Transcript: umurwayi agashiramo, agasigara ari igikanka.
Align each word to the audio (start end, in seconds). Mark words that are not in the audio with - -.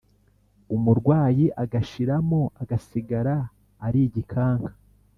umurwayi 0.75 1.45
agashiramo, 1.63 2.41
agasigara 2.61 3.35
ari 3.85 3.99
igikanka. 4.07 4.71